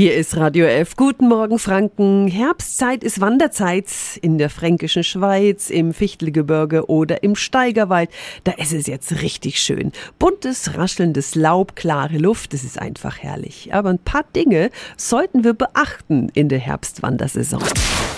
Hier 0.00 0.14
ist 0.14 0.38
Radio 0.38 0.64
F. 0.64 0.96
Guten 0.96 1.28
Morgen, 1.28 1.58
Franken. 1.58 2.26
Herbstzeit 2.26 3.04
ist 3.04 3.20
Wanderzeit 3.20 3.84
in 4.22 4.38
der 4.38 4.48
fränkischen 4.48 5.04
Schweiz, 5.04 5.68
im 5.68 5.92
Fichtelgebirge 5.92 6.88
oder 6.88 7.22
im 7.22 7.36
Steigerwald. 7.36 8.08
Da 8.44 8.52
ist 8.52 8.72
es 8.72 8.86
jetzt 8.86 9.20
richtig 9.20 9.60
schön. 9.60 9.92
Buntes, 10.18 10.74
raschelndes 10.74 11.34
Laub, 11.34 11.76
klare 11.76 12.16
Luft, 12.16 12.54
das 12.54 12.64
ist 12.64 12.78
einfach 12.78 13.18
herrlich. 13.18 13.74
Aber 13.74 13.90
ein 13.90 13.98
paar 13.98 14.24
Dinge 14.34 14.70
sollten 14.96 15.44
wir 15.44 15.52
beachten 15.52 16.30
in 16.32 16.48
der 16.48 16.60
Herbstwandersaison. 16.60 17.62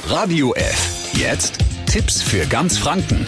Radio 0.07 0.55
F. 0.55 1.11
Jetzt 1.15 1.59
Tipps 1.87 2.23
für 2.23 2.47
ganz 2.47 2.79
Franken. 2.79 3.27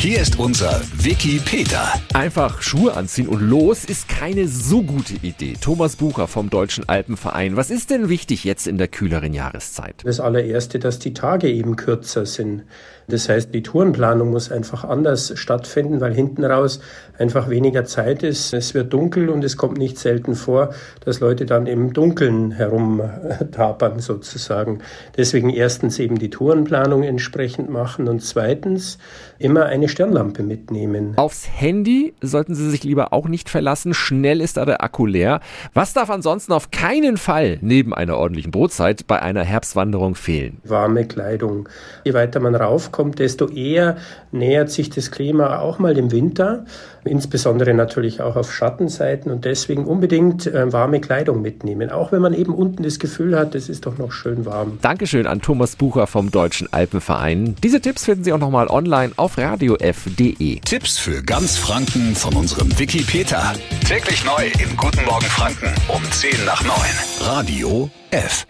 Hier 0.00 0.20
ist 0.20 0.38
unser 0.38 0.80
Wiki 0.96 1.40
Peter. 1.44 1.92
Einfach 2.14 2.62
Schuhe 2.62 2.94
anziehen 2.94 3.26
und 3.26 3.40
los 3.40 3.84
ist 3.84 4.08
keine 4.08 4.46
so 4.46 4.84
gute 4.84 5.14
Idee. 5.22 5.54
Thomas 5.60 5.96
Bucher 5.96 6.28
vom 6.28 6.50
Deutschen 6.50 6.88
Alpenverein. 6.88 7.56
Was 7.56 7.68
ist 7.68 7.90
denn 7.90 8.08
wichtig 8.08 8.44
jetzt 8.44 8.68
in 8.68 8.78
der 8.78 8.86
kühleren 8.86 9.34
Jahreszeit? 9.34 9.96
Das 10.04 10.20
allererste, 10.20 10.78
dass 10.78 11.00
die 11.00 11.14
Tage 11.14 11.50
eben 11.50 11.74
kürzer 11.74 12.26
sind. 12.26 12.62
Das 13.08 13.28
heißt, 13.28 13.54
die 13.54 13.62
Tourenplanung 13.62 14.30
muss 14.30 14.52
einfach 14.52 14.84
anders 14.84 15.32
stattfinden, 15.34 16.00
weil 16.00 16.14
hinten 16.14 16.44
raus 16.44 16.78
einfach 17.18 17.48
weniger 17.48 17.84
Zeit 17.86 18.22
ist. 18.22 18.52
Es 18.52 18.74
wird 18.74 18.92
dunkel 18.92 19.30
und 19.30 19.42
es 19.42 19.56
kommt 19.56 19.78
nicht 19.78 19.98
selten 19.98 20.34
vor, 20.34 20.74
dass 21.04 21.18
Leute 21.20 21.46
dann 21.46 21.66
im 21.66 21.94
Dunkeln 21.94 22.52
herumtapern 22.52 23.98
sozusagen. 24.00 24.80
Deswegen 25.16 25.48
erstens 25.48 25.98
eben 25.98 26.18
die 26.18 26.28
Tourenplanung 26.28 27.02
entsprechend 27.02 27.70
machen 27.70 28.08
und 28.08 28.20
zweitens 28.20 28.98
immer 29.38 29.64
eine 29.64 29.87
Stirnlampe 29.88 30.42
mitnehmen. 30.42 31.14
Aufs 31.16 31.48
Handy 31.52 32.14
sollten 32.20 32.54
Sie 32.54 32.70
sich 32.70 32.84
lieber 32.84 33.12
auch 33.12 33.26
nicht 33.26 33.48
verlassen. 33.48 33.94
Schnell 33.94 34.40
ist 34.40 34.56
da 34.58 34.64
der 34.64 34.82
Akku 34.82 35.06
leer. 35.06 35.40
Was 35.74 35.92
darf 35.92 36.10
ansonsten 36.10 36.52
auf 36.52 36.70
keinen 36.70 37.16
Fall 37.16 37.58
neben 37.62 37.92
einer 37.92 38.16
ordentlichen 38.16 38.52
Brotzeit 38.52 39.06
bei 39.06 39.20
einer 39.20 39.44
Herbstwanderung 39.44 40.14
fehlen? 40.14 40.58
Warme 40.64 41.06
Kleidung. 41.06 41.68
Je 42.04 42.14
weiter 42.14 42.40
man 42.40 42.54
raufkommt, 42.54 43.08
kommt, 43.08 43.18
desto 43.20 43.48
eher 43.48 43.96
nähert 44.32 44.70
sich 44.70 44.90
das 44.90 45.10
Klima 45.10 45.60
auch 45.60 45.78
mal 45.78 45.96
im 45.96 46.10
Winter, 46.10 46.64
insbesondere 47.04 47.72
natürlich 47.72 48.20
auch 48.20 48.36
auf 48.36 48.52
Schattenseiten 48.52 49.30
und 49.30 49.44
deswegen 49.44 49.84
unbedingt 49.86 50.46
äh, 50.46 50.72
warme 50.72 51.00
Kleidung 51.00 51.40
mitnehmen, 51.40 51.90
auch 51.90 52.12
wenn 52.12 52.20
man 52.20 52.34
eben 52.34 52.54
unten 52.54 52.82
das 52.82 52.98
Gefühl 52.98 53.38
hat, 53.38 53.54
es 53.54 53.68
ist 53.68 53.86
doch 53.86 53.96
noch 53.96 54.12
schön 54.12 54.44
warm. 54.44 54.78
Dankeschön 54.82 55.26
an 55.26 55.40
Thomas 55.40 55.76
Bucher 55.76 56.06
vom 56.06 56.30
Deutschen 56.30 56.70
Alpenverein. 56.72 57.56
Diese 57.62 57.80
Tipps 57.80 58.04
finden 58.04 58.24
Sie 58.24 58.32
auch 58.32 58.38
nochmal 58.38 58.66
online 58.66 59.12
auf 59.16 59.36
radiof.de. 59.80 60.60
Tipps 60.60 60.98
für 60.98 61.22
ganz 61.22 61.56
Franken 61.56 62.14
von 62.14 62.34
unserem 62.34 62.76
Wiki 62.78 63.02
Peter. 63.02 63.54
Täglich 63.86 64.24
neu 64.24 64.50
im 64.62 64.76
Guten 64.76 65.04
Morgen 65.04 65.26
Franken 65.26 65.72
um 65.88 66.02
10 66.10 66.44
nach 66.44 66.62
9. 66.62 66.74
Radio 67.20 67.90
F. 68.10 68.46